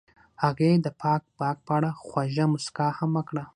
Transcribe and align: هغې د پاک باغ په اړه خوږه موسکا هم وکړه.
هغې 0.43 0.71
د 0.85 0.87
پاک 1.01 1.21
باغ 1.37 1.57
په 1.67 1.71
اړه 1.77 1.89
خوږه 2.05 2.45
موسکا 2.51 2.87
هم 2.97 3.11
وکړه. 3.17 3.43